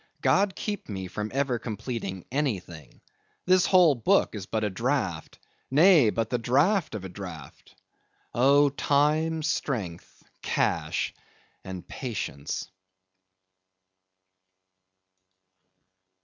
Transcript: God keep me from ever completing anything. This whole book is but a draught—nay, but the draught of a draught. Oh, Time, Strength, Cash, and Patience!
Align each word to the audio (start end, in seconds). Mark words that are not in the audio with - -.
God 0.23 0.55
keep 0.55 0.89
me 0.89 1.05
from 1.05 1.29
ever 1.31 1.59
completing 1.59 2.25
anything. 2.31 3.01
This 3.45 3.67
whole 3.67 3.93
book 3.93 4.33
is 4.33 4.47
but 4.47 4.63
a 4.63 4.69
draught—nay, 4.71 6.09
but 6.09 6.31
the 6.31 6.39
draught 6.39 6.95
of 6.95 7.05
a 7.05 7.07
draught. 7.07 7.75
Oh, 8.33 8.69
Time, 8.69 9.43
Strength, 9.43 10.23
Cash, 10.41 11.13
and 11.63 11.87
Patience! 11.87 12.67